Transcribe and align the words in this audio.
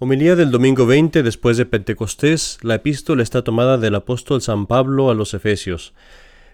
Homilía 0.00 0.34
del 0.34 0.50
domingo 0.50 0.86
20 0.86 1.22
después 1.22 1.56
de 1.56 1.66
Pentecostés, 1.66 2.58
la 2.62 2.74
epístola 2.74 3.22
está 3.22 3.44
tomada 3.44 3.78
del 3.78 3.94
apóstol 3.94 4.42
San 4.42 4.66
Pablo 4.66 5.08
a 5.08 5.14
los 5.14 5.34
Efesios. 5.34 5.94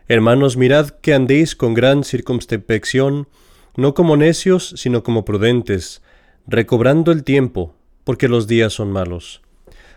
Hermanos, 0.08 0.58
mirad 0.58 0.90
que 0.90 1.14
andéis 1.14 1.56
con 1.56 1.72
gran 1.72 2.04
circunspección, 2.04 3.28
no 3.76 3.94
como 3.94 4.18
necios, 4.18 4.74
sino 4.76 5.02
como 5.02 5.24
prudentes, 5.24 6.02
recobrando 6.46 7.12
el 7.12 7.24
tiempo, 7.24 7.74
porque 8.04 8.28
los 8.28 8.46
días 8.46 8.74
son 8.74 8.92
malos. 8.92 9.40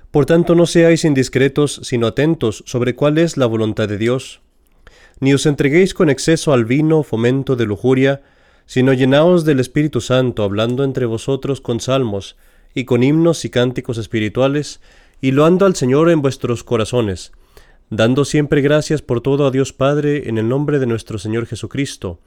Por 0.09 0.25
tanto, 0.25 0.55
no 0.55 0.65
seáis 0.65 1.03
indiscretos, 1.03 1.81
sino 1.83 2.07
atentos 2.07 2.63
sobre 2.65 2.95
cuál 2.95 3.17
es 3.17 3.35
la 3.35 3.45
voluntad 3.45 3.89
de 3.89 3.97
Dios. 3.97 4.39
Ni 5.19 5.33
os 5.33 5.45
entreguéis 5.45 5.93
con 5.93 6.09
exceso 6.09 6.53
al 6.53 6.63
vino, 6.63 7.03
fomento 7.03 7.57
de 7.57 7.65
lujuria, 7.65 8.21
sino 8.65 8.93
llenaos 8.93 9.43
del 9.43 9.59
Espíritu 9.59 9.99
Santo, 9.99 10.43
hablando 10.43 10.85
entre 10.85 11.05
vosotros 11.05 11.59
con 11.59 11.81
salmos, 11.81 12.37
y 12.73 12.85
con 12.85 13.03
himnos 13.03 13.45
y 13.45 13.49
cánticos 13.49 13.97
espirituales, 13.97 14.81
y 15.21 15.31
loando 15.31 15.65
al 15.65 15.75
Señor 15.75 16.09
en 16.09 16.21
vuestros 16.21 16.63
corazones, 16.63 17.31
dando 17.89 18.25
siempre 18.25 18.61
gracias 18.61 19.01
por 19.01 19.21
todo 19.21 19.45
a 19.45 19.51
Dios 19.51 19.73
Padre 19.73 20.27
en 20.27 20.37
el 20.37 20.49
nombre 20.49 20.79
de 20.79 20.85
nuestro 20.85 21.17
Señor 21.17 21.45
Jesucristo, 21.45 22.19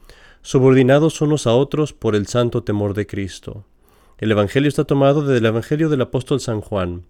subordinados 0.43 1.21
unos 1.21 1.47
a 1.47 1.55
otros 1.55 1.93
por 1.93 2.15
el 2.15 2.27
santo 2.27 2.63
temor 2.63 2.95
de 2.95 3.07
Cristo. 3.07 3.65
El 4.19 4.31
Evangelio 4.31 4.69
está 4.69 4.85
tomado 4.85 5.23
del 5.23 5.45
Evangelio 5.45 5.89
del 5.89 6.01
apóstol 6.01 6.41
San 6.41 6.61
Juan. 6.61 7.03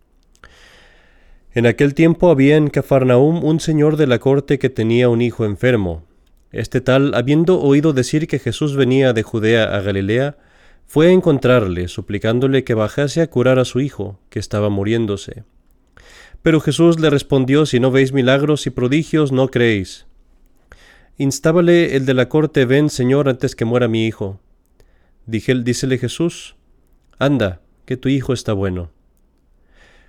En 1.52 1.66
aquel 1.66 1.95
tiempo 1.95 2.30
había 2.30 2.56
en 2.56 2.68
Cafarnaum 2.68 3.45
un 3.45 3.60
señor 3.60 3.96
de 3.96 4.06
la 4.06 4.18
corte 4.18 4.59
que 4.59 4.70
tenía 4.70 5.09
un 5.09 5.23
hijo 5.23 5.45
enfermo. 5.45 6.04
Este 6.50 6.80
tal, 6.80 7.14
habiendo 7.14 7.60
oído 7.60 7.92
decir 7.92 8.26
que 8.26 8.38
Jesús 8.38 8.74
venía 8.74 9.12
de 9.12 9.23
Judea 9.23 9.76
a 9.76 9.80
Galilea, 9.80 10.37
fue 10.86 11.08
a 11.08 11.12
encontrarle, 11.12 11.88
suplicándole 11.88 12.64
que 12.64 12.74
bajase 12.74 13.20
a 13.20 13.28
curar 13.28 13.58
a 13.58 13.64
su 13.64 13.80
hijo, 13.80 14.18
que 14.30 14.38
estaba 14.38 14.70
muriéndose. 14.70 15.45
Pero 16.42 16.60
Jesús 16.60 17.00
le 17.00 17.10
respondió, 17.10 17.66
Si 17.66 17.80
no 17.80 17.90
veis 17.90 18.12
milagros 18.12 18.66
y 18.66 18.70
prodigios, 18.70 19.32
no 19.32 19.48
creéis. 19.48 20.07
Instábale 21.18 21.96
el 21.96 22.07
de 22.07 22.14
la 22.14 22.29
corte, 22.29 22.64
Ven, 22.66 22.88
Señor, 22.88 23.29
antes 23.29 23.57
que 23.57 23.64
muera 23.64 23.88
mi 23.88 24.07
hijo. 24.07 24.38
Dije, 25.26 25.54
dícele 25.54 25.98
Jesús, 25.98 26.54
Anda, 27.18 27.62
que 27.84 27.96
tu 27.96 28.09
hijo 28.09 28.32
está 28.32 28.52
bueno. 28.52 28.90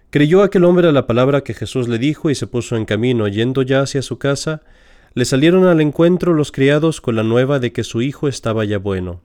Creyó 0.09 0.43
aquel 0.43 0.63
hombre 0.63 0.87
a 0.87 0.91
la 0.91 1.07
palabra 1.07 1.41
que 1.41 1.53
Jesús 1.53 1.87
le 1.87 1.97
dijo 1.97 2.29
y 2.29 2.35
se 2.35 2.45
puso 2.45 2.75
en 2.75 2.85
camino, 2.85 3.27
yendo 3.27 3.61
ya 3.61 3.81
hacia 3.81 4.01
su 4.01 4.19
casa, 4.19 4.61
le 5.15 5.25
salieron 5.25 5.65
al 5.65 5.81
encuentro 5.81 6.33
los 6.33 6.51
criados 6.51 7.01
con 7.01 7.15
la 7.15 7.23
nueva 7.23 7.59
de 7.59 7.73
que 7.73 7.83
su 7.83 8.01
hijo 8.01 8.27
estaba 8.27 8.63
ya 8.63 8.77
bueno. 8.77 9.21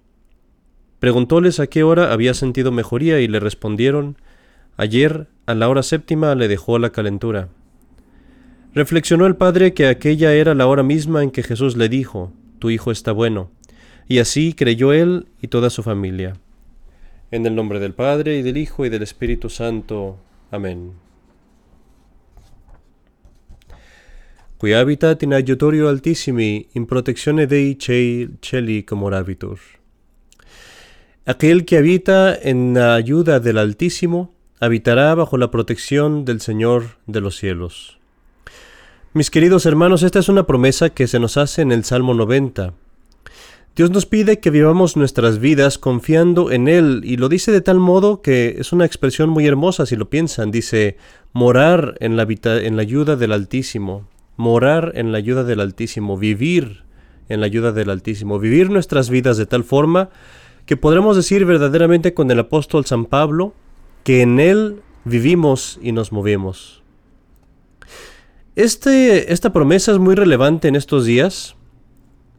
Preguntóles 1.02 1.58
a 1.58 1.66
qué 1.66 1.82
hora 1.82 2.12
había 2.12 2.32
sentido 2.32 2.70
mejoría 2.70 3.18
y 3.18 3.26
le 3.26 3.40
respondieron, 3.40 4.18
ayer 4.76 5.26
a 5.46 5.54
la 5.56 5.68
hora 5.68 5.82
séptima 5.82 6.36
le 6.36 6.46
dejó 6.46 6.78
la 6.78 6.90
calentura. 6.90 7.48
Reflexionó 8.72 9.26
el 9.26 9.34
padre 9.34 9.74
que 9.74 9.88
aquella 9.88 10.32
era 10.32 10.54
la 10.54 10.68
hora 10.68 10.84
misma 10.84 11.24
en 11.24 11.32
que 11.32 11.42
Jesús 11.42 11.76
le 11.76 11.88
dijo, 11.88 12.32
Tu 12.60 12.70
hijo 12.70 12.92
está 12.92 13.10
bueno, 13.10 13.50
y 14.06 14.20
así 14.20 14.52
creyó 14.52 14.92
él 14.92 15.26
y 15.40 15.48
toda 15.48 15.70
su 15.70 15.82
familia. 15.82 16.34
En 17.32 17.46
el 17.46 17.56
nombre 17.56 17.80
del 17.80 17.94
Padre, 17.94 18.38
y 18.38 18.42
del 18.42 18.56
Hijo, 18.56 18.86
y 18.86 18.88
del 18.88 19.02
Espíritu 19.02 19.48
Santo. 19.50 20.20
Amén. 20.52 20.92
Qui 24.60 24.72
habitat 24.72 25.24
in 25.24 25.34
aiutorio 25.34 25.88
altissimi, 25.88 26.68
in 26.74 26.86
protezione 26.86 27.48
Dei 27.48 27.76
Cieli 27.76 28.84
comorabitur. 28.84 29.81
Aquel 31.24 31.64
que 31.64 31.76
habita 31.76 32.34
en 32.34 32.74
la 32.74 32.94
ayuda 32.94 33.38
del 33.38 33.58
Altísimo, 33.58 34.34
habitará 34.58 35.14
bajo 35.14 35.38
la 35.38 35.52
protección 35.52 36.24
del 36.24 36.40
Señor 36.40 36.96
de 37.06 37.20
los 37.20 37.36
cielos. 37.36 37.98
Mis 39.12 39.30
queridos 39.30 39.64
hermanos, 39.64 40.02
esta 40.02 40.18
es 40.18 40.28
una 40.28 40.48
promesa 40.48 40.90
que 40.90 41.06
se 41.06 41.20
nos 41.20 41.36
hace 41.36 41.62
en 41.62 41.70
el 41.70 41.84
Salmo 41.84 42.14
90. 42.14 42.74
Dios 43.76 43.90
nos 43.92 44.04
pide 44.04 44.40
que 44.40 44.50
vivamos 44.50 44.96
nuestras 44.96 45.38
vidas 45.38 45.78
confiando 45.78 46.50
en 46.50 46.66
Él 46.66 47.02
y 47.04 47.16
lo 47.18 47.28
dice 47.28 47.52
de 47.52 47.60
tal 47.60 47.78
modo 47.78 48.20
que 48.20 48.56
es 48.58 48.72
una 48.72 48.84
expresión 48.84 49.30
muy 49.30 49.46
hermosa 49.46 49.86
si 49.86 49.94
lo 49.94 50.10
piensan. 50.10 50.50
Dice, 50.50 50.96
morar 51.32 51.94
en 52.00 52.16
la, 52.16 52.24
en 52.24 52.74
la 52.74 52.82
ayuda 52.82 53.14
del 53.14 53.30
Altísimo, 53.30 54.08
morar 54.36 54.90
en 54.96 55.12
la 55.12 55.18
ayuda 55.18 55.44
del 55.44 55.60
Altísimo, 55.60 56.18
vivir 56.18 56.82
en 57.28 57.38
la 57.38 57.46
ayuda 57.46 57.70
del 57.70 57.90
Altísimo, 57.90 58.40
vivir 58.40 58.70
nuestras 58.70 59.08
vidas 59.08 59.36
de 59.36 59.46
tal 59.46 59.62
forma 59.62 60.10
que 60.66 60.76
podremos 60.76 61.16
decir 61.16 61.44
verdaderamente 61.44 62.14
con 62.14 62.30
el 62.30 62.38
apóstol 62.38 62.84
San 62.86 63.04
Pablo 63.04 63.54
que 64.04 64.22
en 64.22 64.40
Él 64.40 64.82
vivimos 65.04 65.78
y 65.82 65.92
nos 65.92 66.12
movemos. 66.12 66.82
Este, 68.54 69.32
esta 69.32 69.52
promesa 69.52 69.92
es 69.92 69.98
muy 69.98 70.14
relevante 70.14 70.68
en 70.68 70.76
estos 70.76 71.04
días 71.04 71.56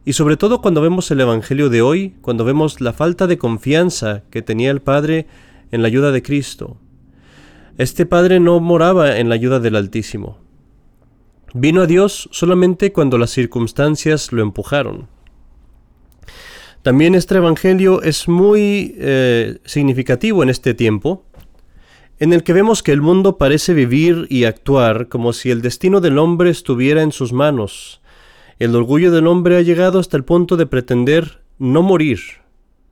y 0.05 0.13
sobre 0.13 0.37
todo 0.37 0.61
cuando 0.61 0.81
vemos 0.81 1.09
el 1.11 1.21
Evangelio 1.21 1.69
de 1.69 1.81
hoy, 1.81 2.15
cuando 2.21 2.45
vemos 2.45 2.81
la 2.81 2.93
falta 2.93 3.25
de 3.25 3.37
confianza 3.37 4.23
que 4.29 4.41
tenía 4.41 4.71
el 4.71 4.81
Padre 4.81 5.27
en 5.71 5.81
la 5.81 5.87
ayuda 5.87 6.11
de 6.11 6.21
Cristo. 6.21 6.77
Este 7.77 8.05
Padre 8.05 8.39
no 8.39 8.59
moraba 8.59 9.17
en 9.17 9.29
la 9.29 9.35
ayuda 9.35 9.59
del 9.59 9.75
Altísimo. 9.75 10.37
Vino 11.55 11.81
a 11.81 11.87
Dios 11.87 12.29
solamente 12.31 12.91
cuando 12.91 13.17
las 13.17 13.31
circunstancias 13.31 14.31
lo 14.31 14.41
empujaron. 14.41 15.07
También 16.83 17.15
este 17.15 17.37
Evangelio 17.37 18.01
es 18.01 18.27
muy 18.27 18.93
eh, 18.97 19.59
significativo 19.63 20.43
en 20.43 20.49
este 20.49 20.73
tiempo, 20.73 21.23
en 22.19 22.33
el 22.33 22.43
que 22.43 22.51
vemos 22.51 22.83
que 22.83 22.91
el 22.91 23.01
mundo 23.01 23.37
parece 23.37 23.73
vivir 23.73 24.27
y 24.29 24.43
actuar 24.43 25.07
como 25.07 25.31
si 25.31 25.49
el 25.49 25.61
destino 25.61 26.01
del 26.01 26.17
hombre 26.17 26.49
estuviera 26.49 27.01
en 27.01 27.13
sus 27.13 27.31
manos. 27.31 28.01
El 28.59 28.75
orgullo 28.75 29.11
del 29.13 29.27
hombre 29.27 29.55
ha 29.55 29.61
llegado 29.61 29.97
hasta 29.97 30.17
el 30.17 30.25
punto 30.25 30.57
de 30.57 30.65
pretender 30.65 31.41
no 31.57 31.83
morir, 31.83 32.19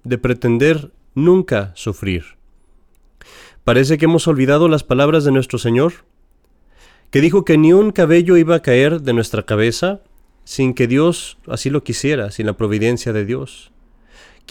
de 0.05 0.17
pretender 0.17 0.91
nunca 1.13 1.73
sufrir. 1.75 2.23
Parece 3.65 3.97
que 3.97 4.05
hemos 4.05 4.25
olvidado 4.25 4.69
las 4.69 4.85
palabras 4.85 5.25
de 5.25 5.33
nuestro 5.33 5.59
Señor, 5.59 6.05
que 7.09 7.19
dijo 7.19 7.43
que 7.43 7.57
ni 7.57 7.73
un 7.73 7.91
cabello 7.91 8.37
iba 8.37 8.55
a 8.55 8.61
caer 8.61 9.01
de 9.01 9.11
nuestra 9.11 9.43
cabeza 9.43 9.99
sin 10.45 10.73
que 10.73 10.87
Dios 10.87 11.39
así 11.45 11.69
lo 11.69 11.83
quisiera, 11.83 12.31
sin 12.31 12.45
la 12.45 12.53
providencia 12.53 13.11
de 13.11 13.25
Dios 13.25 13.71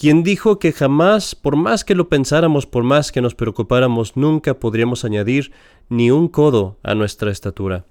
quien 0.01 0.23
dijo 0.23 0.57
que 0.57 0.71
jamás, 0.71 1.35
por 1.35 1.55
más 1.55 1.85
que 1.85 1.93
lo 1.93 2.09
pensáramos, 2.09 2.65
por 2.65 2.83
más 2.83 3.11
que 3.11 3.21
nos 3.21 3.35
preocupáramos, 3.35 4.17
nunca 4.17 4.57
podríamos 4.57 5.05
añadir 5.05 5.51
ni 5.89 6.09
un 6.09 6.27
codo 6.27 6.79
a 6.81 6.95
nuestra 6.95 7.29
estatura. 7.29 7.85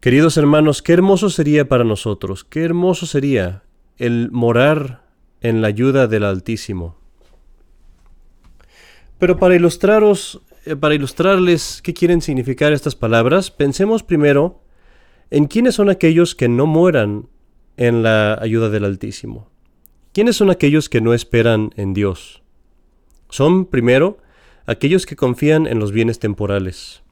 Queridos 0.00 0.36
hermanos, 0.36 0.82
qué 0.82 0.92
hermoso 0.92 1.30
sería 1.30 1.66
para 1.66 1.82
nosotros, 1.82 2.44
qué 2.44 2.62
hermoso 2.62 3.06
sería 3.06 3.62
el 3.96 4.30
morar 4.32 5.06
en 5.40 5.62
la 5.62 5.68
ayuda 5.68 6.08
del 6.08 6.24
Altísimo. 6.24 6.98
Pero 9.18 9.38
para 9.38 9.56
ilustraros, 9.56 10.42
eh, 10.66 10.76
para 10.76 10.94
ilustrarles 10.94 11.80
qué 11.82 11.94
quieren 11.94 12.20
significar 12.20 12.74
estas 12.74 12.94
palabras, 12.94 13.50
pensemos 13.50 14.02
primero 14.02 14.60
en 15.30 15.46
quiénes 15.46 15.76
son 15.76 15.88
aquellos 15.88 16.34
que 16.34 16.50
no 16.50 16.66
mueran 16.66 17.30
en 17.78 18.02
la 18.02 18.34
ayuda 18.34 18.68
del 18.68 18.84
Altísimo. 18.84 19.53
¿Quiénes 20.14 20.36
son 20.36 20.48
aquellos 20.48 20.88
que 20.88 21.00
no 21.00 21.12
esperan 21.12 21.72
en 21.74 21.92
Dios? 21.92 22.40
Son, 23.30 23.66
primero, 23.66 24.18
aquellos 24.64 25.06
que 25.06 25.16
confían 25.16 25.66
en 25.66 25.80
los 25.80 25.90
bienes 25.90 26.20
temporales. 26.20 27.02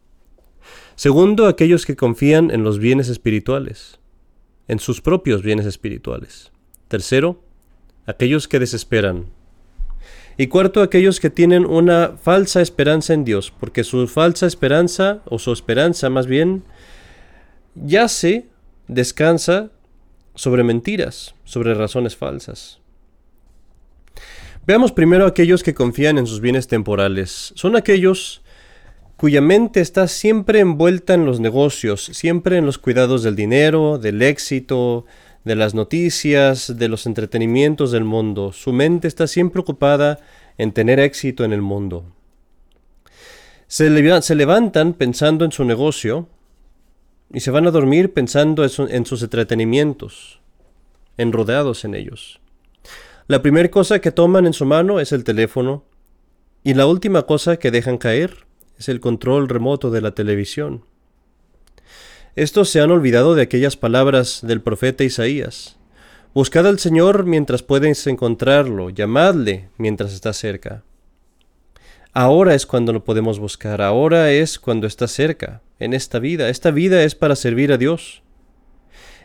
Segundo, 0.95 1.49
aquellos 1.49 1.85
que 1.85 1.97
confían 1.97 2.53
en 2.53 2.63
los 2.63 2.79
bienes 2.79 3.09
espirituales, 3.09 3.99
en 4.69 4.79
sus 4.79 5.01
propios 5.01 5.43
bienes 5.43 5.67
espirituales. 5.67 6.53
Tercero, 6.87 7.43
aquellos 8.07 8.47
que 8.47 8.61
desesperan. 8.61 9.27
Y 10.39 10.47
cuarto, 10.47 10.81
aquellos 10.81 11.19
que 11.19 11.29
tienen 11.29 11.67
una 11.67 12.17
falsa 12.23 12.63
esperanza 12.63 13.15
en 13.15 13.25
Dios, 13.25 13.53
porque 13.59 13.83
su 13.83 14.07
falsa 14.07 14.47
esperanza, 14.47 15.23
o 15.25 15.41
su 15.41 15.53
esperanza 15.53 16.09
más 16.09 16.29
bien, 16.29 16.63
yace, 17.75 18.47
descansa 18.87 19.73
sobre 20.37 20.63
mentiras, 20.63 21.35
sobre 21.43 21.75
razones 21.75 22.15
falsas. 22.15 22.79
Veamos 24.65 24.93
primero 24.93 25.27
aquellos 25.27 25.65
que 25.65 25.75
confían 25.75 26.19
en 26.19 26.27
sus 26.29 26.41
bienes 26.41 26.69
temporales. 26.69 27.53
Son 27.57 27.75
aquellos 27.75 28.43
cuya 29.17 29.41
mente 29.41 29.81
está 29.81 30.07
siempre 30.07 30.61
envuelta 30.61 31.15
en 31.15 31.27
los 31.27 31.41
negocios, 31.41 32.05
siempre 32.05 32.59
en 32.59 32.67
los 32.67 32.79
cuidados 32.79 33.25
del 33.25 33.35
dinero, 33.35 33.99
del 33.99 34.23
éxito, 34.23 35.05
de 35.45 35.57
las 35.57 35.75
noticias, 35.75 36.79
de 36.79 36.89
los 36.89 37.07
entretenimientos 37.07 37.91
del 37.91 38.05
mundo. 38.05 38.53
Su 38.53 38.73
mente 38.73 39.09
está 39.09 39.27
siempre 39.27 39.61
ocupada 39.61 40.21
en 40.59 40.71
tener 40.71 41.01
éxito 41.01 41.45
en 41.45 41.53
el 41.53 41.63
mundo. 41.63 42.05
Se, 43.67 43.91
levantan 43.91 44.93
pensando 44.93 45.45
en 45.45 45.51
su 45.51 45.65
negocio 45.65 46.29
y 47.33 47.41
se 47.41 47.51
van 47.51 47.67
a 47.67 47.73
dormir 47.73 48.13
pensando 48.13 48.65
en 48.65 49.07
sus 49.07 49.23
entretenimientos, 49.25 50.41
enrodeados 51.17 51.85
en 51.85 51.97
ellos. 51.97 52.42
La 53.29 53.41
primera 53.41 53.71
cosa 53.71 54.01
que 54.01 54.11
toman 54.11 54.47
en 54.47 54.53
su 54.53 54.65
mano 54.65 54.99
es 55.01 55.13
el 55.13 55.25
teléfono 55.25 55.85
Y 56.65 56.75
la 56.75 56.87
última 56.87 57.23
cosa 57.23 57.57
que 57.57 57.71
dejan 57.71 57.99
caer 57.99 58.47
es 58.79 58.89
el 58.89 59.01
control 59.01 59.49
remoto 59.49 59.91
de 59.91 60.01
la 60.01 60.13
televisión. 60.13 60.85
Estos 62.35 62.71
se 62.71 62.81
han 62.81 62.91
olvidado 62.91 63.35
de 63.35 63.43
aquellas 63.43 63.77
palabras 63.77 64.41
del 64.43 64.61
profeta 64.61 65.05
Isaías. 65.05 65.77
Buscad 66.35 66.67
al 66.67 66.79
Señor 66.79 67.27
mientras 67.27 67.63
puedes 67.63 68.07
encontrarlo, 68.07 68.91
llamadle 68.91 69.69
mientras 69.77 70.15
está 70.15 70.33
cerca. 70.33 70.83
Ahora 72.15 72.55
es 72.55 72.67
cuando 72.67 72.93
lo 72.93 73.05
podemos 73.05 73.39
buscar, 73.39 73.83
ahora 73.83 74.33
es 74.33 74.59
cuando 74.59 74.87
está 74.87 75.09
cerca, 75.09 75.61
en 75.79 75.93
esta 75.93 76.19
vida. 76.19 76.49
Esta 76.49 76.71
vida 76.71 77.03
es 77.03 77.15
para 77.15 77.37
servir 77.37 77.73
a 77.73 77.79
Dios. 77.79 78.22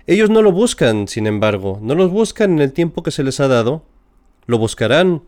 Ellos 0.08 0.30
no 0.30 0.42
lo 0.42 0.52
buscan, 0.52 1.08
sin 1.08 1.28
embargo, 1.28 1.80
no 1.82 1.94
lo 1.94 2.10
buscan 2.10 2.54
en 2.54 2.60
el 2.60 2.74
tiempo 2.74 3.04
que 3.04 3.12
se 3.12 3.24
les 3.24 3.40
ha 3.40 3.48
dado. 3.48 3.84
Lo 4.46 4.58
buscarán, 4.58 5.24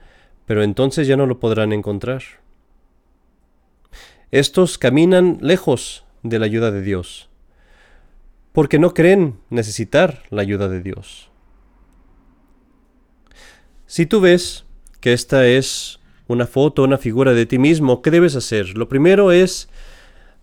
pero 0.45 0.63
entonces 0.63 1.05
ya 1.05 1.17
no 1.17 1.25
lo 1.25 1.39
podrán 1.39 1.73
encontrar. 1.73 2.23
Estos 4.31 4.77
caminan 4.77 5.37
lejos 5.41 6.05
de 6.23 6.39
la 6.39 6.45
ayuda 6.45 6.71
de 6.71 6.81
Dios 6.81 7.29
porque 8.51 8.79
no 8.79 8.93
creen 8.93 9.39
necesitar 9.49 10.23
la 10.29 10.41
ayuda 10.41 10.67
de 10.67 10.81
Dios. 10.81 11.29
Si 13.85 14.05
tú 14.05 14.21
ves 14.21 14.65
que 14.99 15.13
esta 15.13 15.47
es 15.47 15.99
una 16.27 16.45
foto, 16.45 16.83
una 16.83 16.97
figura 16.97 17.33
de 17.33 17.45
ti 17.45 17.57
mismo, 17.57 18.01
¿qué 18.01 18.11
debes 18.11 18.35
hacer? 18.35 18.77
Lo 18.77 18.89
primero 18.89 19.31
es 19.31 19.69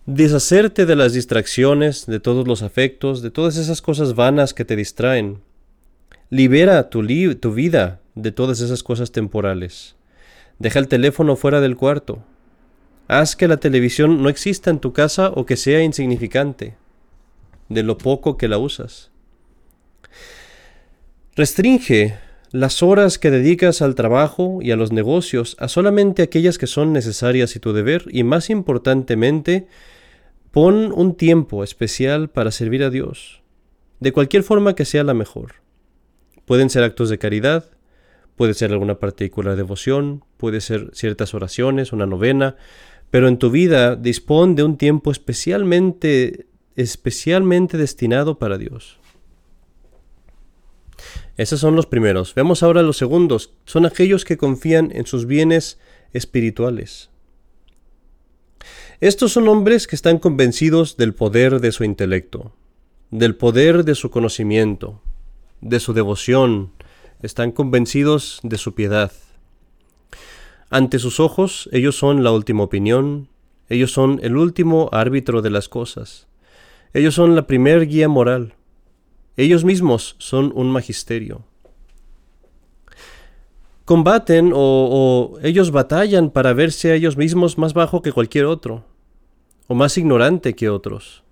deshacerte 0.07 0.85
de 0.85 0.95
las 0.95 1.11
distracciones, 1.11 2.05
de 2.05 2.21
todos 2.21 2.47
los 2.47 2.63
afectos, 2.63 3.21
de 3.21 3.29
todas 3.29 3.57
esas 3.57 3.81
cosas 3.81 4.15
vanas 4.15 4.53
que 4.53 4.63
te 4.63 4.77
distraen. 4.77 5.41
Libera 6.29 6.89
tu, 6.89 7.03
vida 7.03 7.99
de 8.15 8.31
todas 8.31 8.61
esas 8.61 8.83
cosas 8.83 9.11
temporales. 9.11 9.95
Deja 10.59 10.79
el 10.79 10.87
teléfono 10.87 11.35
fuera 11.35 11.59
del 11.59 11.75
cuarto. 11.75 12.23
Haz 13.09 13.35
que 13.35 13.49
la 13.49 13.57
televisión 13.57 14.23
no 14.23 14.29
exista 14.29 14.69
en 14.69 14.79
tu 14.79 14.93
casa 14.93 15.29
o 15.29 15.45
que 15.45 15.57
sea 15.57 15.83
insignificante 15.83 16.77
de 17.67 17.83
lo 17.83 17.97
poco 17.97 18.37
que 18.37 18.47
la 18.47 18.57
usas. 18.57 19.11
Restringe 21.35 22.15
las 22.51 22.81
horas 22.81 23.19
que 23.19 23.29
dedicas 23.29 23.81
al 23.81 23.95
trabajo 23.95 24.59
y 24.61 24.71
a 24.71 24.77
los 24.77 24.93
negocios 24.93 25.57
a 25.59 25.67
solamente 25.67 26.23
aquellas 26.23 26.57
que 26.57 26.67
son 26.67 26.93
necesarias 26.93 27.57
y 27.57 27.59
tu 27.59 27.73
deber 27.73 28.05
y 28.09 28.23
más 28.23 28.49
importantemente, 28.49 29.67
pon 30.57 30.91
un 30.91 31.13
tiempo 31.13 31.63
especial 31.63 32.31
para 32.31 32.49
servir 32.49 32.83
a 32.83 32.89
Dios, 32.89 33.43
de 33.99 34.11
cualquier 34.11 34.41
forma 34.41 34.73
que 34.73 34.85
sea 34.85 35.03
la 35.03 35.13
mejor. 35.13 35.53
Pueden 36.45 36.71
ser 36.71 36.83
actos 36.83 37.09
de 37.09 37.19
caridad, 37.19 37.65
puede 38.35 38.55
ser 38.55 38.71
alguna 38.71 38.97
particular 38.97 39.55
devoción, 39.55 40.23
puede 40.37 40.59
ser 40.61 40.89
ciertas 40.95 41.35
oraciones, 41.35 41.93
una 41.93 42.07
novena, 42.07 42.55
pero 43.11 43.27
en 43.27 43.37
tu 43.37 43.51
vida 43.51 43.95
dispón 43.95 44.55
de 44.55 44.63
un 44.63 44.77
tiempo 44.77 45.11
especialmente 45.11 46.47
especialmente 46.75 47.77
destinado 47.77 48.39
para 48.39 48.57
Dios. 48.57 48.97
Esos 51.35 51.59
son 51.59 51.75
los 51.75 51.85
primeros. 51.85 52.33
Vemos 52.33 52.63
ahora 52.63 52.81
los 52.81 52.97
segundos. 52.97 53.53
Son 53.65 53.85
aquellos 53.85 54.25
que 54.25 54.37
confían 54.37 54.89
en 54.91 55.05
sus 55.05 55.27
bienes 55.27 55.77
espirituales. 56.13 57.11
Estos 58.99 59.31
son 59.31 59.47
hombres 59.47 59.85
que 59.85 59.95
están 59.95 60.17
convencidos 60.17 60.97
del 60.97 61.13
poder 61.13 61.61
de 61.61 61.71
su 61.71 61.83
intelecto, 61.83 62.55
del 63.11 63.35
poder 63.35 63.85
de 63.85 63.93
su 63.93 64.09
conocimiento, 64.09 65.03
de 65.61 65.79
su 65.79 65.93
devoción, 65.93 66.71
están 67.21 67.51
convencidos 67.51 68.39
de 68.41 68.57
su 68.57 68.73
piedad. 68.73 69.11
Ante 70.71 70.97
sus 70.97 71.19
ojos, 71.19 71.69
ellos 71.71 71.95
son 71.95 72.23
la 72.23 72.31
última 72.31 72.63
opinión, 72.63 73.29
ellos 73.69 73.91
son 73.91 74.19
el 74.23 74.35
último 74.35 74.89
árbitro 74.91 75.43
de 75.43 75.51
las 75.51 75.69
cosas. 75.69 76.27
Ellos 76.91 77.13
son 77.13 77.35
la 77.35 77.45
primer 77.45 77.85
guía 77.85 78.09
moral. 78.09 78.55
Ellos 79.35 79.63
mismos 79.63 80.15
son 80.17 80.51
un 80.55 80.71
magisterio. 80.71 81.45
Combaten 83.87 84.51
o, 84.53 85.39
ellos 85.41 85.71
batallan 85.71 86.29
para 86.29 86.51
verse 86.51 86.91
a 86.91 86.95
ellos 86.95 87.15
mismos 87.15 87.57
más 87.57 87.73
bajo 87.73 88.01
que 88.01 88.11
cualquier 88.11 88.43
otro, 88.43 88.83
o 89.67 89.75
más 89.75 89.97
ignorante 89.97 90.55
que 90.55 90.67
otros. 90.67 91.23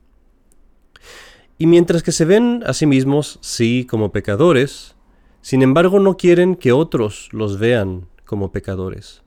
Y 1.58 1.68
mientras 1.68 2.02
que 2.02 2.14
se 2.14 2.24
ven 2.24 2.64
a 2.66 2.72
sí 2.72 2.86
mismos, 2.86 3.40
sí, 3.42 3.86
como 3.86 4.14
pecadores, 4.14 4.96
sin 5.42 5.64
embargo 5.64 6.00
no 6.00 6.16
quieren 6.16 6.56
que 6.56 6.72
otros 6.72 7.28
los 7.34 7.60
vean 7.60 8.08
como 8.24 8.54
pecadores. 8.54 9.22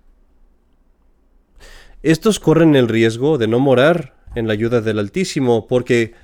Estos 2.03 2.41
corren 2.41 2.77
el 2.77 2.89
riesgo 2.89 3.37
de 3.37 3.47
no 3.47 3.59
morar 3.59 4.17
en 4.37 4.47
la 4.47 4.55
ayuda 4.55 4.81
del 4.81 4.99
Altísimo, 4.99 5.67
porque 5.67 6.15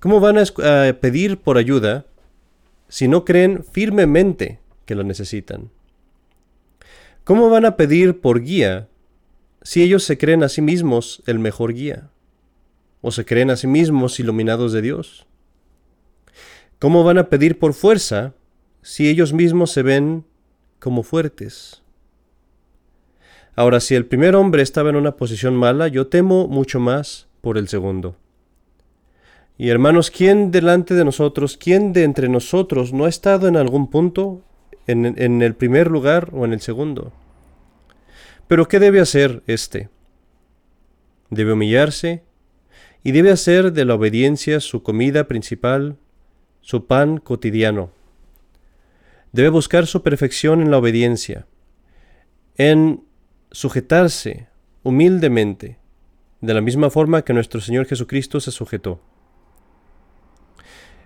¿cómo 0.00 0.18
van 0.18 0.38
a, 0.38 0.44
pedir 0.98 1.36
por 1.40 1.58
ayuda 1.58 2.06
si 2.88 3.06
no 3.06 3.26
creen 3.26 3.64
firmemente 3.70 4.60
que 4.86 4.94
lo 4.94 5.04
necesitan? 5.04 5.72
¿Cómo 7.28 7.50
van 7.50 7.66
a 7.66 7.76
pedir 7.76 8.22
por 8.22 8.40
guía 8.40 8.88
si 9.60 9.82
ellos 9.82 10.02
se 10.02 10.16
creen 10.16 10.42
a 10.42 10.48
sí 10.48 10.62
mismos 10.62 11.22
el 11.26 11.38
mejor 11.38 11.74
guía? 11.74 12.08
¿O 13.02 13.10
se 13.10 13.26
creen 13.26 13.50
a 13.50 13.56
sí 13.56 13.66
mismos 13.66 14.18
iluminados 14.18 14.72
de 14.72 14.80
Dios? 14.80 15.26
¿Cómo 16.78 17.04
van 17.04 17.18
a 17.18 17.28
pedir 17.28 17.58
por 17.58 17.74
fuerza 17.74 18.32
si 18.80 19.10
ellos 19.10 19.34
mismos 19.34 19.72
se 19.72 19.82
ven 19.82 20.24
como 20.78 21.02
fuertes? 21.02 21.82
Ahora, 23.54 23.80
si 23.80 23.94
el 23.94 24.06
primer 24.06 24.34
hombre 24.34 24.62
estaba 24.62 24.88
en 24.88 24.96
una 24.96 25.16
posición 25.16 25.54
mala, 25.54 25.88
yo 25.88 26.06
temo 26.06 26.48
mucho 26.48 26.80
más 26.80 27.28
por 27.42 27.58
el 27.58 27.68
segundo. 27.68 28.16
Y 29.58 29.68
hermanos, 29.68 30.10
¿quién 30.10 30.50
delante 30.50 30.94
de 30.94 31.04
nosotros, 31.04 31.58
quién 31.58 31.92
de 31.92 32.04
entre 32.04 32.30
nosotros 32.30 32.94
no 32.94 33.04
ha 33.04 33.10
estado 33.10 33.48
en 33.48 33.58
algún 33.58 33.90
punto, 33.90 34.44
en, 34.88 35.42
el 35.42 35.54
primer 35.54 35.90
lugar 35.90 36.30
o 36.32 36.44
en 36.44 36.52
el 36.52 36.60
segundo? 36.60 37.12
Pero 38.48 38.66
¿qué 38.66 38.80
debe 38.80 39.00
hacer 39.00 39.42
éste? 39.46 39.90
Debe 41.30 41.52
humillarse 41.52 42.24
y 43.04 43.12
debe 43.12 43.30
hacer 43.30 43.72
de 43.72 43.84
la 43.84 43.94
obediencia 43.94 44.60
su 44.60 44.82
comida 44.82 45.28
principal, 45.28 45.96
su 46.60 46.86
pan 46.86 47.18
cotidiano. 47.18 47.92
Debe 49.32 49.50
buscar 49.50 49.86
su 49.86 50.02
perfección 50.02 50.62
en 50.62 50.70
la 50.70 50.78
obediencia, 50.78 51.46
en 52.56 53.04
sujetarse 53.52 54.48
humildemente 54.82 55.78
de 56.40 56.54
la 56.54 56.60
misma 56.60 56.88
forma 56.88 57.22
que 57.22 57.34
nuestro 57.34 57.60
Señor 57.60 57.86
Jesucristo 57.86 58.40
se 58.40 58.50
sujetó. 58.50 59.00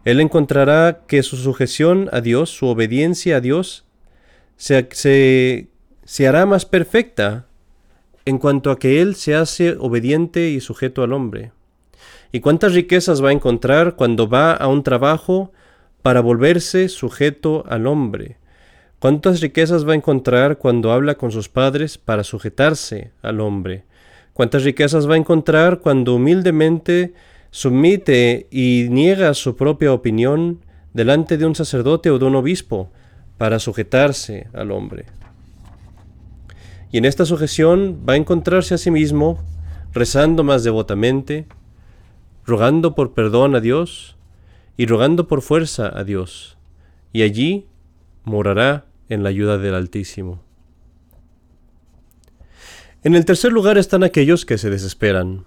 Él 0.05 0.21
encontrará 0.21 1.03
que 1.07 1.23
su 1.23 1.37
sujeción 1.37 2.09
a 2.13 2.21
Dios, 2.21 2.51
su 2.51 2.67
obediencia 2.67 3.37
a 3.37 3.41
Dios, 3.41 3.85
se, 4.57 4.89
se, 6.05 6.29
hará 6.29 6.47
más 6.47 6.67
perfecta 6.67 7.47
en 8.25 8.39
cuanto 8.39 8.71
a 8.71 8.79
que 8.79 9.01
Él 9.01 9.15
se 9.15 9.35
hace 9.35 9.77
obediente 9.79 10.51
y 10.51 10.61
sujeto 10.61 11.03
al 11.03 11.13
hombre. 11.13 11.53
¿Y 12.33 12.41
cuántas 12.41 12.75
riquezas 12.75 13.23
va 13.23 13.29
a 13.29 13.33
encontrar 13.33 13.97
cuando 13.97 14.29
va 14.29 14.53
a 14.53 14.69
un 14.69 14.83
trabajo 14.83 15.53
para 16.03 16.21
volverse 16.21 16.89
sujeto 16.89 17.65
al 17.69 17.87
hombre? 17.87 18.39
¿Cuántas 18.99 19.41
riquezas 19.41 19.87
va 19.87 19.93
a 19.93 19.97
encontrar 19.97 20.59
cuando 20.59 20.93
habla 20.93 21.17
con 21.17 21.33
sus 21.33 21.49
padres 21.49 21.99
para 21.99 22.25
sujetarse 22.25 23.11
al 23.23 23.41
hombre? 23.41 23.85
cuántas 24.33 24.65
riquezas 24.65 25.09
va 25.09 25.15
a 25.15 25.19
encontrar 25.19 25.81
cuando 25.81 26.15
humildemente 26.15 27.15
sumite 27.53 28.49
y 28.51 28.89
niega 28.91 29.35
su 29.35 29.55
propia 29.55 29.93
opinión 29.93 30.65
delante 30.95 31.37
de 31.37 31.47
un 31.47 31.55
sacerdote 31.55 32.11
o 32.11 32.19
de 32.19 32.25
un 32.25 32.35
obispo 32.35 32.91
para 33.39 33.59
sujetarse 33.59 34.49
al 34.55 34.73
hombre. 34.73 35.05
Y 36.91 36.99
en 36.99 37.05
esta 37.05 37.25
sujeción 37.25 38.05
va 38.09 38.15
a 38.15 38.17
encontrarse 38.17 38.75
a 38.75 38.79
sí 38.79 38.91
mismo 38.91 39.39
rezando 39.93 40.43
más 40.45 40.65
devotamente, 40.65 41.47
rogando 42.47 42.95
por 42.95 43.13
perdón 43.13 43.55
a 43.55 43.61
Dios 43.61 44.17
y 44.79 44.87
rogando 44.87 45.29
por 45.29 45.43
fuerza 45.43 45.93
a 45.95 46.05
Dios, 46.05 46.57
y 47.13 47.23
allí 47.23 47.67
morará 48.25 48.87
en 49.11 49.23
la 49.23 49.29
ayuda 49.29 49.59
del 49.59 49.75
Altísimo. 49.75 50.43
En 53.05 53.15
el 53.15 53.27
tercer 53.27 53.53
lugar 53.53 53.77
están 53.77 54.05
aquellos 54.05 54.47
que 54.47 54.57
se 54.57 54.71
desesperan, 54.71 55.45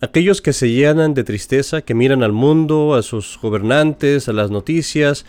aquellos 0.00 0.42
que 0.42 0.52
se 0.52 0.70
llenan 0.70 1.14
de 1.14 1.24
tristeza, 1.24 1.82
que 1.82 1.94
miran 1.94 2.22
al 2.22 2.32
mundo, 2.32 2.94
a 2.94 3.02
sus 3.02 3.38
gobernantes, 3.40 4.28
a 4.28 4.32
las 4.32 4.50
noticias, 4.50 5.24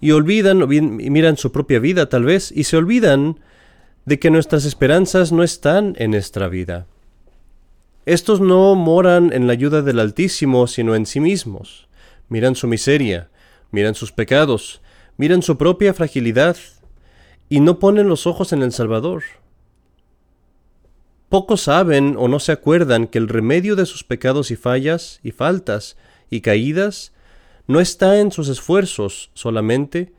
y 0.00 0.10
olvidan, 0.10 0.62
o 0.62 0.66
bien, 0.66 0.96
miran 0.96 1.36
su 1.36 1.52
propia 1.52 1.78
vida 1.78 2.08
tal 2.08 2.24
vez, 2.24 2.52
y 2.52 2.64
se 2.64 2.76
olvidan 2.76 3.38
de 4.04 4.18
que 4.18 4.30
nuestras 4.30 4.64
esperanzas 4.64 5.32
no 5.32 5.42
están 5.42 5.94
en 5.98 6.10
nuestra 6.10 6.48
vida. 6.48 6.86
Estos 8.04 8.40
no 8.40 8.74
moran 8.74 9.32
en 9.32 9.46
la 9.46 9.52
ayuda 9.52 9.82
del 9.82 10.00
Altísimo, 10.00 10.66
sino 10.66 10.96
en 10.96 11.06
sí 11.06 11.20
mismos. 11.20 11.88
Miran 12.28 12.56
su 12.56 12.66
miseria, 12.66 13.28
miran 13.70 13.94
sus 13.94 14.10
pecados, 14.10 14.80
miran 15.16 15.42
su 15.42 15.56
propia 15.56 15.94
fragilidad, 15.94 16.56
y 17.48 17.60
no 17.60 17.78
ponen 17.78 18.08
los 18.08 18.26
ojos 18.26 18.52
en 18.52 18.62
el 18.62 18.72
Salvador. 18.72 19.22
Pocos 21.32 21.62
saben 21.62 22.16
o 22.18 22.28
no 22.28 22.38
se 22.40 22.52
acuerdan 22.52 23.06
que 23.06 23.16
el 23.16 23.26
remedio 23.26 23.74
de 23.74 23.86
sus 23.86 24.04
pecados 24.04 24.50
y 24.50 24.56
fallas 24.56 25.18
y 25.22 25.30
faltas 25.30 25.96
y 26.28 26.42
caídas 26.42 27.14
no 27.66 27.80
está 27.80 28.20
en 28.20 28.30
sus 28.30 28.50
esfuerzos 28.50 29.30
solamente, 29.32 30.12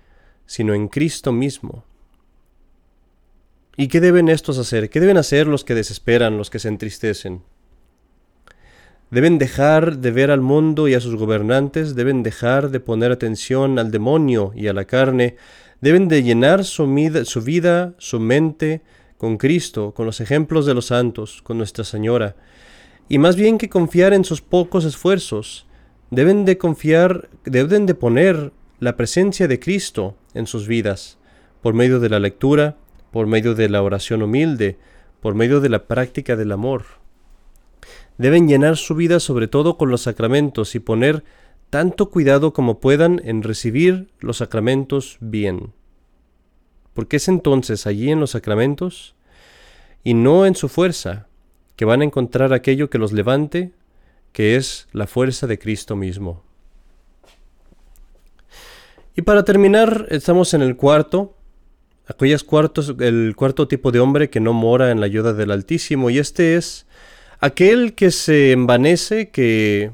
sino 0.48 0.74
en 0.74 0.88
Cristo 0.88 1.32
mismo. 1.32 1.86
¿Y 3.78 3.90
qué 3.90 4.02
deben 4.02 4.28
estos 4.28 4.58
hacer? 4.58 4.90
¿Qué 4.90 5.00
deben 5.00 5.18
hacer 5.18 5.46
los 5.46 5.64
que 5.64 5.76
desesperan, 5.76 6.36
los 6.36 6.50
que 6.50 6.58
se 6.58 6.70
entristecen? 6.70 7.44
Deben 9.12 9.38
dejar 9.38 10.00
de 10.00 10.10
ver 10.10 10.32
al 10.32 10.42
mundo 10.42 10.88
y 10.88 10.96
a 10.96 11.00
sus 11.00 11.16
gobernantes, 11.16 11.94
deben 11.94 12.24
dejar 12.24 12.72
de 12.72 12.80
poner 12.80 13.12
atención 13.12 13.78
al 13.78 13.92
demonio 13.92 14.52
y 14.56 14.66
a 14.66 14.74
la 14.74 14.86
carne, 14.86 15.36
deben 15.80 16.08
de 16.08 16.24
llenar 16.24 16.66
su 16.66 16.92
vida, 16.92 17.24
su, 17.26 17.44
vida, 17.44 17.94
su 18.00 18.20
mente, 18.20 18.82
con 19.24 19.38
Cristo, 19.38 19.94
con 19.94 20.06
los 20.06 20.20
ejemplos 20.20 20.66
de 20.66 20.74
los 20.74 20.88
santos, 20.88 21.42
con 21.44 21.58
Nuestra 21.58 21.86
Señora, 21.86 22.36
y 23.08 23.20
más 23.20 23.38
bien 23.38 23.58
que 23.58 23.70
confiar 23.70 24.12
en 24.12 24.26
sus 24.26 24.42
pocos 24.42 24.84
esfuerzos, 24.84 25.66
deben 26.12 26.44
de 26.44 26.58
confiar, 26.58 27.30
deben 27.46 27.86
de 27.86 27.96
poner 27.96 28.52
la 28.82 28.98
presencia 28.98 29.48
de 29.48 29.62
Cristo 29.62 30.18
en 30.34 30.46
sus 30.46 30.68
vidas, 30.68 31.20
por 31.62 31.74
medio 31.74 32.02
de 32.02 32.10
la 32.10 32.20
lectura, 32.20 32.76
por 33.12 33.26
medio 33.26 33.56
de 33.56 33.70
la 33.70 33.82
oración 33.82 34.24
humilde, 34.24 34.78
por 35.22 35.36
medio 35.36 35.62
de 35.62 35.70
la 35.70 35.86
práctica 35.86 36.36
del 36.36 36.52
amor. 36.52 36.84
Deben 38.18 38.50
llenar 38.50 38.76
su 38.76 38.94
vida 38.94 39.22
sobre 39.22 39.48
todo 39.48 39.78
con 39.78 39.90
los 39.90 40.02
sacramentos 40.02 40.76
y 40.76 40.80
poner 40.80 41.24
tanto 41.70 42.10
cuidado 42.10 42.52
como 42.52 42.82
puedan 42.82 43.22
en 43.24 43.42
recibir 43.42 44.10
los 44.20 44.36
sacramentos 44.40 45.16
bien 45.22 45.72
porque 46.94 47.18
es 47.18 47.28
entonces 47.28 47.88
allí 47.88 48.12
en 48.12 48.20
los 48.20 48.32
sacramentos 48.32 49.16
y 50.04 50.14
no 50.14 50.46
en 50.46 50.56
su 50.56 50.70
fuerza 50.70 51.28
que 51.76 51.86
van 51.86 52.02
a 52.02 52.06
encontrar 52.06 52.54
aquello 52.54 52.90
que 52.90 53.00
los 53.00 53.14
levante, 53.14 53.72
que 54.32 54.56
es 54.56 54.88
la 54.92 55.08
fuerza 55.08 55.48
de 55.48 55.60
Cristo 55.60 55.96
mismo. 55.96 56.44
Y 59.16 59.22
para 59.22 59.44
terminar, 59.44 60.08
estamos 60.10 60.54
en 60.54 60.62
el 60.62 60.76
cuarto, 60.76 61.36
aquellos 62.08 62.44
cuartos, 62.44 62.96
el 63.00 63.36
cuarto 63.36 63.68
tipo 63.68 63.92
de 63.92 64.00
hombre 64.00 64.30
que 64.30 64.40
no 64.40 64.54
mora 64.54 64.92
en 64.92 65.00
la 65.00 65.06
ayuda 65.06 65.34
del 65.34 65.52
Altísimo, 65.52 66.10
y 66.10 66.18
este 66.18 66.56
es 66.56 66.86
aquel 67.40 67.94
que 67.94 68.12
se 68.12 68.52
envanece, 68.52 69.30
que, 69.30 69.92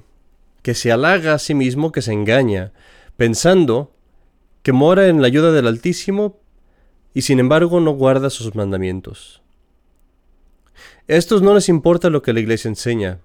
que 0.62 0.74
se 0.74 0.92
halaga 0.92 1.34
a 1.34 1.40
sí 1.40 1.54
mismo, 1.54 1.92
que 1.92 2.02
se 2.02 2.14
engaña, 2.14 2.72
pensando 3.18 3.94
que 4.64 4.72
mora 4.72 5.08
en 5.08 5.22
la 5.22 5.28
ayuda 5.28 5.52
del 5.52 5.68
Altísimo, 5.68 6.39
y 7.20 7.22
sin 7.22 7.42
embargo 7.42 7.82
no 7.82 7.92
guarda 7.92 8.30
sus 8.30 8.56
mandamientos. 8.56 9.42
Estos 11.10 11.42
no 11.42 11.54
les 11.54 11.68
importa 11.68 12.10
lo 12.10 12.22
que 12.22 12.32
la 12.32 12.40
Iglesia 12.40 12.70
enseña. 12.70 13.20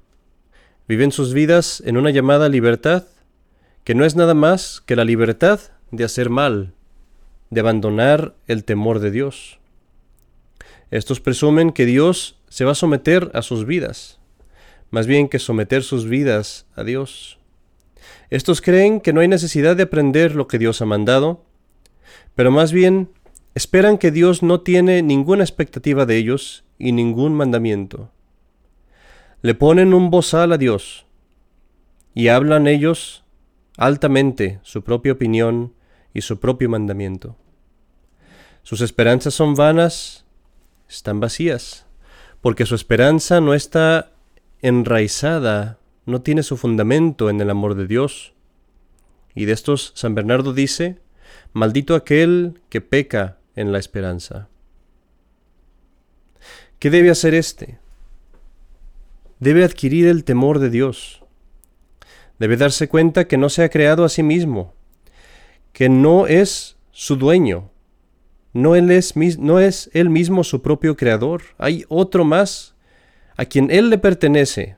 Viven 0.88 1.12
sus 1.12 1.32
vidas 1.32 1.80
en 1.86 1.96
una 1.96 2.10
llamada 2.10 2.48
libertad, 2.48 3.04
que 3.84 3.94
no 3.94 4.04
es 4.04 4.16
nada 4.16 4.34
más 4.34 4.82
que 4.84 4.96
la 4.96 5.04
libertad 5.04 5.60
de 5.92 6.02
hacer 6.02 6.28
mal, 6.28 6.74
de 7.50 7.60
abandonar 7.60 8.34
el 8.48 8.64
temor 8.64 8.98
de 8.98 9.12
Dios. 9.12 9.60
Estos 10.90 11.20
presumen 11.20 11.70
que 11.70 11.86
Dios 11.86 12.36
se 12.48 12.64
va 12.64 12.72
a 12.72 12.74
someter 12.74 13.30
a 13.32 13.42
sus 13.42 13.64
vidas, 13.64 14.18
más 14.90 15.06
bien 15.06 15.28
que 15.28 15.38
someter 15.38 15.84
sus 15.84 16.08
vidas 16.08 16.66
a 16.74 16.82
Dios. 16.82 17.38
Estos 18.28 18.60
creen 18.60 19.00
que 19.00 19.12
no 19.12 19.20
hay 19.20 19.28
necesidad 19.28 19.76
de 19.76 19.84
aprender 19.84 20.34
lo 20.34 20.48
que 20.48 20.58
Dios 20.58 20.82
ha 20.82 20.84
mandado, 20.84 21.44
pero 22.34 22.50
más 22.50 22.72
bien 22.72 23.08
Esperan 23.54 23.98
que 23.98 24.10
Dios 24.10 24.42
no 24.42 24.62
tiene 24.62 25.02
ninguna 25.02 25.44
expectativa 25.44 26.06
de 26.06 26.16
ellos 26.16 26.64
y 26.76 26.90
ningún 26.90 27.34
mandamiento. 27.34 28.10
Le 29.42 29.54
ponen 29.54 29.94
un 29.94 30.10
bozal 30.10 30.52
a 30.52 30.58
Dios 30.58 31.06
y 32.14 32.28
hablan 32.28 32.66
ellos 32.66 33.24
altamente 33.76 34.58
su 34.62 34.82
propia 34.82 35.12
opinión 35.12 35.72
y 36.12 36.22
su 36.22 36.40
propio 36.40 36.68
mandamiento. 36.68 37.36
Sus 38.64 38.80
esperanzas 38.80 39.34
son 39.34 39.54
vanas, 39.54 40.24
están 40.88 41.20
vacías, 41.20 41.86
porque 42.40 42.66
su 42.66 42.74
esperanza 42.74 43.40
no 43.40 43.54
está 43.54 44.12
enraizada, 44.62 45.78
no 46.06 46.22
tiene 46.22 46.42
su 46.42 46.56
fundamento 46.56 47.30
en 47.30 47.40
el 47.40 47.50
amor 47.50 47.76
de 47.76 47.86
Dios. 47.86 48.32
Y 49.34 49.44
de 49.44 49.52
estos 49.52 49.92
San 49.94 50.14
Bernardo 50.14 50.52
dice, 50.52 50.98
maldito 51.52 51.94
aquel 51.94 52.60
que 52.68 52.80
peca 52.80 53.38
en 53.56 53.72
la 53.72 53.78
esperanza. 53.78 54.48
¿Qué 56.78 56.90
debe 56.90 57.10
hacer 57.10 57.34
éste? 57.34 57.78
Debe 59.38 59.64
adquirir 59.64 60.06
el 60.06 60.24
temor 60.24 60.58
de 60.58 60.70
Dios. 60.70 61.22
Debe 62.38 62.56
darse 62.56 62.88
cuenta 62.88 63.26
que 63.26 63.38
no 63.38 63.48
se 63.48 63.62
ha 63.62 63.68
creado 63.68 64.04
a 64.04 64.08
sí 64.08 64.22
mismo, 64.22 64.74
que 65.72 65.88
no 65.88 66.26
es 66.26 66.76
su 66.90 67.16
dueño, 67.16 67.70
no 68.54 68.76
él 68.76 68.90
es, 68.90 69.16
no 69.16 69.58
es 69.58 69.90
él 69.92 70.10
mismo 70.10 70.44
su 70.44 70.62
propio 70.62 70.96
creador. 70.96 71.42
Hay 71.58 71.84
otro 71.88 72.24
más 72.24 72.74
a 73.36 73.44
quien 73.44 73.70
él 73.70 73.90
le 73.90 73.98
pertenece. 73.98 74.76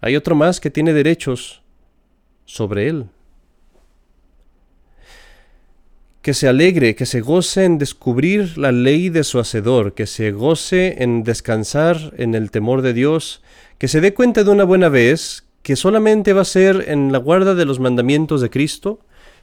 Hay 0.00 0.14
otro 0.14 0.36
más 0.36 0.60
que 0.60 0.70
tiene 0.70 0.92
derechos 0.92 1.62
sobre 2.44 2.88
él. 2.88 3.08
Que 6.28 6.34
se 6.34 6.46
alegre, 6.46 6.94
que 6.94 7.06
se 7.06 7.22
goce 7.22 7.64
en 7.64 7.78
descubrir 7.78 8.58
la 8.58 8.70
ley 8.70 9.08
de 9.08 9.24
su 9.24 9.38
Hacedor, 9.38 9.94
que 9.94 10.06
se 10.06 10.30
goce 10.30 11.02
en 11.02 11.24
descansar 11.24 12.12
en 12.18 12.34
el 12.34 12.50
temor 12.50 12.82
de 12.82 12.92
Dios, 12.92 13.42
que 13.78 13.88
se 13.88 14.02
dé 14.02 14.12
cuenta 14.12 14.44
de 14.44 14.50
una 14.50 14.64
buena 14.64 14.90
vez 14.90 15.46
que 15.62 15.74
solamente 15.74 16.34
va 16.34 16.42
a 16.42 16.44
ser 16.44 16.84
en 16.88 17.12
la 17.12 17.18
guarda 17.18 17.54
de 17.54 17.64
los 17.64 17.80
mandamientos 17.80 18.42
de 18.42 18.50
Cristo, 18.50 19.00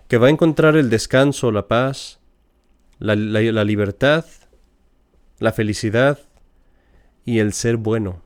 que 0.08 0.20
va 0.20 0.28
a 0.28 0.30
encontrar 0.30 0.78
el 0.78 0.92
descanso, 0.92 1.52
la 1.52 1.68
paz, 1.68 2.20
la, 3.00 3.16
la 3.16 3.64
libertad, 3.64 4.24
la 5.40 5.54
felicidad 5.54 6.20
y 7.26 7.40
el 7.40 7.54
ser 7.54 7.78
bueno. 7.78 8.22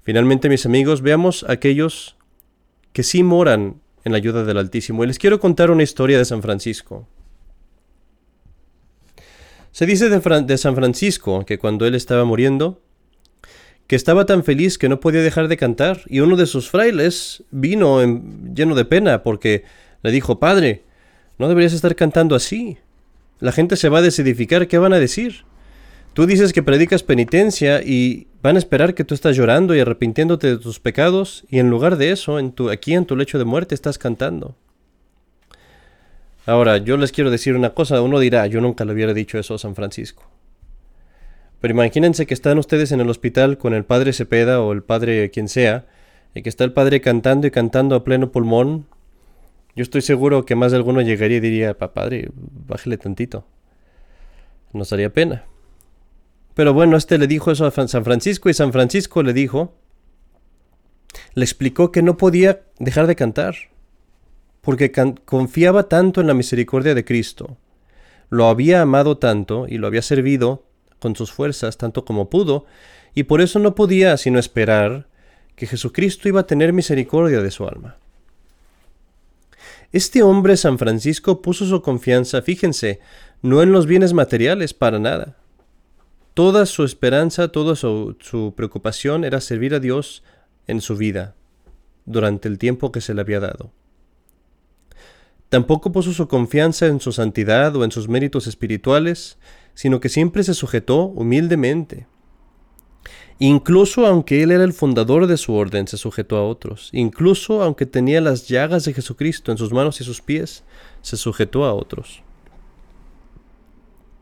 Finalmente, 0.00 0.48
mis 0.48 0.64
amigos, 0.64 1.02
veamos 1.02 1.44
aquellos 1.50 2.16
que 2.94 3.02
sí 3.02 3.22
moran 3.22 3.82
en 4.04 4.12
la 4.12 4.18
ayuda 4.18 4.44
del 4.44 4.58
Altísimo. 4.58 5.02
Y 5.02 5.06
les 5.06 5.18
quiero 5.18 5.40
contar 5.40 5.70
una 5.70 5.82
historia 5.82 6.18
de 6.18 6.24
San 6.24 6.42
Francisco. 6.42 7.08
Se 9.72 9.86
dice 9.86 10.08
de, 10.08 10.58
San 10.58 10.76
Francisco 10.76 11.44
que 11.44 11.58
cuando 11.58 11.86
él 11.86 11.94
estaba 11.94 12.24
muriendo, 12.24 12.80
que 13.88 13.96
estaba 13.96 14.24
tan 14.24 14.44
feliz 14.44 14.78
que 14.78 14.88
no 14.88 15.00
podía 15.00 15.20
dejar 15.20 15.48
de 15.48 15.56
cantar, 15.56 16.02
y 16.06 16.20
uno 16.20 16.36
de 16.36 16.46
sus 16.46 16.70
frailes 16.70 17.42
vino 17.50 18.00
lleno 18.54 18.74
de 18.76 18.84
pena 18.84 19.22
porque 19.22 19.64
le 20.02 20.12
dijo, 20.12 20.38
Padre, 20.38 20.84
no 21.38 21.48
deberías 21.48 21.72
estar 21.72 21.96
cantando 21.96 22.36
así. 22.36 22.78
La 23.40 23.52
gente 23.52 23.76
se 23.76 23.88
va 23.88 23.98
a 23.98 24.02
desedificar, 24.02 24.68
¿qué 24.68 24.78
van 24.78 24.92
a 24.92 25.00
decir? 25.00 25.44
Tú 26.12 26.26
dices 26.26 26.52
que 26.52 26.62
predicas 26.62 27.02
penitencia 27.02 27.82
y 27.82 28.28
van 28.44 28.56
a 28.56 28.58
esperar 28.58 28.94
que 28.94 29.04
tú 29.04 29.14
estás 29.14 29.36
llorando 29.36 29.74
y 29.74 29.80
arrepintiéndote 29.80 30.48
de 30.48 30.58
tus 30.58 30.78
pecados 30.78 31.46
y 31.48 31.60
en 31.60 31.70
lugar 31.70 31.96
de 31.96 32.10
eso, 32.10 32.38
en 32.38 32.54
aquí 32.70 32.92
en 32.92 33.06
tu 33.06 33.16
lecho 33.16 33.38
de 33.38 33.46
muerte 33.46 33.74
estás 33.74 33.96
cantando. 33.96 34.54
Ahora, 36.44 36.76
yo 36.76 36.98
les 36.98 37.10
quiero 37.10 37.30
decir 37.30 37.56
una 37.56 37.70
cosa, 37.70 38.02
uno 38.02 38.18
dirá, 38.18 38.46
yo 38.46 38.60
nunca 38.60 38.84
le 38.84 38.92
hubiera 38.92 39.14
dicho 39.14 39.38
eso 39.38 39.54
a 39.54 39.58
San 39.58 39.74
Francisco. 39.74 40.30
Pero 41.62 41.72
imagínense 41.72 42.26
que 42.26 42.34
están 42.34 42.58
ustedes 42.58 42.92
en 42.92 43.00
el 43.00 43.08
hospital 43.08 43.56
con 43.56 43.72
el 43.72 43.86
padre 43.86 44.12
Cepeda 44.12 44.60
o 44.60 44.72
el 44.72 44.82
padre 44.82 45.30
quien 45.30 45.48
sea, 45.48 45.86
y 46.34 46.42
que 46.42 46.50
está 46.50 46.64
el 46.64 46.74
padre 46.74 47.00
cantando 47.00 47.46
y 47.46 47.50
cantando 47.50 47.94
a 47.94 48.04
pleno 48.04 48.30
pulmón. 48.30 48.84
Yo 49.74 49.82
estoy 49.82 50.02
seguro 50.02 50.44
que 50.44 50.54
más 50.54 50.70
de 50.70 50.76
alguno 50.76 51.00
llegaría 51.00 51.38
y 51.38 51.40
diría, 51.40 51.78
padre, 51.78 52.28
bájele 52.34 52.98
tantito. 52.98 53.46
Nos 54.74 54.92
haría 54.92 55.10
pena. 55.10 55.44
Pero 56.54 56.72
bueno, 56.72 56.96
este 56.96 57.18
le 57.18 57.26
dijo 57.26 57.50
eso 57.50 57.66
a 57.66 57.70
San 57.70 58.04
Francisco 58.04 58.48
y 58.48 58.54
San 58.54 58.72
Francisco 58.72 59.22
le 59.22 59.32
dijo, 59.32 59.74
le 61.34 61.44
explicó 61.44 61.90
que 61.90 62.02
no 62.02 62.16
podía 62.16 62.62
dejar 62.78 63.06
de 63.06 63.16
cantar, 63.16 63.56
porque 64.60 64.92
confiaba 65.24 65.88
tanto 65.88 66.20
en 66.20 66.28
la 66.28 66.34
misericordia 66.34 66.94
de 66.94 67.04
Cristo, 67.04 67.56
lo 68.30 68.46
había 68.46 68.82
amado 68.82 69.18
tanto 69.18 69.66
y 69.68 69.78
lo 69.78 69.86
había 69.86 70.02
servido 70.02 70.64
con 71.00 71.16
sus 71.16 71.32
fuerzas 71.32 71.76
tanto 71.76 72.04
como 72.04 72.30
pudo, 72.30 72.66
y 73.14 73.24
por 73.24 73.40
eso 73.40 73.58
no 73.58 73.74
podía 73.74 74.16
sino 74.16 74.38
esperar 74.38 75.06
que 75.56 75.66
Jesucristo 75.66 76.28
iba 76.28 76.40
a 76.40 76.46
tener 76.46 76.72
misericordia 76.72 77.42
de 77.42 77.50
su 77.50 77.66
alma. 77.66 77.96
Este 79.92 80.22
hombre 80.22 80.56
San 80.56 80.78
Francisco 80.78 81.42
puso 81.42 81.66
su 81.66 81.82
confianza, 81.82 82.42
fíjense, 82.42 83.00
no 83.42 83.62
en 83.62 83.70
los 83.70 83.86
bienes 83.86 84.12
materiales 84.12 84.74
para 84.74 84.98
nada, 84.98 85.36
Toda 86.34 86.66
su 86.66 86.84
esperanza, 86.84 87.48
toda 87.48 87.76
su, 87.76 88.52
preocupación 88.56 89.24
era 89.24 89.40
servir 89.40 89.74
a 89.74 89.80
Dios 89.80 90.22
en 90.66 90.80
su 90.80 90.96
vida, 90.96 91.34
durante 92.04 92.48
el 92.48 92.58
tiempo 92.58 92.92
que 92.92 93.00
se 93.00 93.14
le 93.14 93.20
había 93.20 93.40
dado. 93.40 93.70
Tampoco 95.48 95.92
puso 95.92 96.12
su 96.12 96.26
confianza 96.26 96.86
en 96.86 97.00
su 97.00 97.12
santidad 97.12 97.74
o 97.76 97.84
en 97.84 97.92
sus 97.92 98.08
méritos 98.08 98.48
espirituales, 98.48 99.38
sino 99.74 100.00
que 100.00 100.08
siempre 100.08 100.42
se 100.42 100.54
sujetó 100.54 101.04
humildemente, 101.04 102.08
Incluso 103.38 104.06
aunque 104.06 104.42
él 104.42 104.52
era 104.52 104.62
el 104.62 104.72
fundador 104.72 105.26
de 105.26 105.36
su 105.36 105.54
orden, 105.54 105.88
se 105.88 105.96
sujetó 105.96 106.36
a 106.36 106.46
otros. 106.46 106.90
Incluso 106.92 107.62
aunque 107.62 107.84
tenía 107.84 108.20
las 108.20 108.46
llagas 108.48 108.84
de 108.84 108.94
Jesucristo 108.94 109.50
en 109.50 109.58
sus 109.58 109.72
manos 109.72 110.00
y 110.00 110.04
sus 110.04 110.22
pies, 110.22 110.62
se 111.02 111.16
sujetó 111.16 111.64
a 111.64 111.74
otros. 111.74 112.22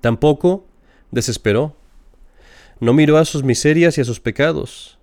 Tampoco 0.00 0.64
desesperó. 1.10 1.76
No 2.82 2.92
miró 2.94 3.18
a 3.18 3.24
sus 3.24 3.44
miserias 3.44 3.96
y 3.96 4.00
a 4.00 4.04
sus 4.04 4.18
pecados. 4.18 4.98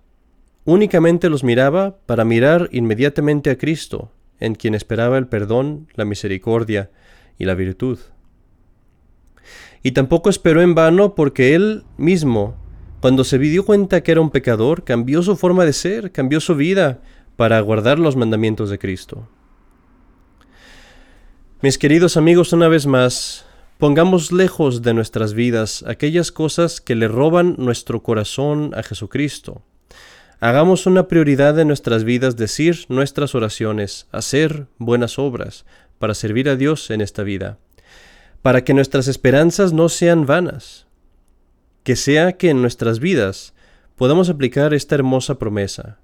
Únicamente 0.66 1.30
los 1.30 1.46
miraba 1.46 1.96
para 2.06 2.26
mirar 2.26 2.68
inmediatamente 2.74 3.50
a 3.52 3.58
Cristo, 3.58 4.12
en 4.42 4.56
quien 4.56 4.76
esperaba 4.76 5.18
el 5.18 5.28
perdón, 5.28 5.88
la 5.96 6.04
misericordia 6.04 6.92
y 7.38 7.46
la 7.46 7.56
virtud. 7.56 7.98
Y 9.82 9.92
tampoco 9.94 10.30
esperó 10.30 10.62
en 10.62 10.76
vano 10.76 11.16
porque 11.16 11.56
él 11.56 11.86
mismo 11.96 12.58
cuando 13.00 13.24
se 13.24 13.40
dio 13.40 13.64
cuenta 13.64 14.04
que 14.04 14.12
era 14.12 14.20
un 14.20 14.30
pecador, 14.30 14.84
cambió 14.84 15.24
su 15.24 15.38
forma 15.38 15.64
de 15.64 15.72
ser, 15.72 16.12
cambió 16.12 16.42
su 16.42 16.56
vida 16.56 17.00
para 17.38 17.62
guardar 17.62 17.98
los 17.98 18.18
mandamientos 18.18 18.70
de 18.70 18.78
Cristo. 18.78 19.30
Mis 21.62 21.78
queridos 21.78 22.18
amigos, 22.18 22.52
una 22.52 22.68
vez 22.68 22.86
más, 22.86 23.46
pongamos 23.80 24.34
lejos 24.34 24.82
de 24.82 24.94
nuestras 24.94 25.34
vidas 25.34 25.86
aquellas 25.88 26.34
cosas 26.34 26.82
que 26.82 26.96
le 26.96 27.08
roban 27.08 27.56
nuestro 27.58 28.04
corazón 28.04 28.74
a 28.76 28.84
Jesucristo. 28.84 29.62
Hagamos 30.42 30.86
una 30.86 31.08
prioridad 31.08 31.58
en 31.58 31.70
nuestras 31.70 32.04
vidas 32.04 32.36
decir 32.36 32.86
nuestras 32.90 33.36
oraciones, 33.36 34.08
hacer 34.12 34.68
buenas 34.80 35.18
obras 35.18 35.66
para 35.98 36.14
servir 36.14 36.50
a 36.50 36.58
Dios 36.58 36.92
en 36.92 37.00
esta 37.00 37.24
vida, 37.24 37.58
para 38.42 38.66
que 38.66 38.74
nuestras 38.74 39.08
esperanzas 39.08 39.72
no 39.72 39.88
sean 39.88 40.26
vanas, 40.26 40.86
que 41.84 41.96
sea 41.96 42.34
que 42.34 42.50
en 42.50 42.62
nuestras 42.62 43.00
vidas 43.00 43.54
podamos 43.96 44.30
aplicar 44.30 44.74
esta 44.74 44.96
hermosa 44.96 45.40
promesa. 45.40 46.00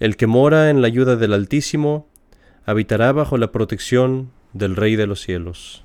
El 0.00 0.16
que 0.16 0.26
mora 0.26 0.68
en 0.68 0.80
la 0.80 0.88
ayuda 0.88 1.14
del 1.14 1.32
Altísimo 1.32 2.08
habitará 2.64 3.12
bajo 3.12 3.38
la 3.38 3.52
protección 3.52 4.32
del 4.52 4.74
Rey 4.74 4.96
de 4.96 5.06
los 5.06 5.20
cielos. 5.20 5.84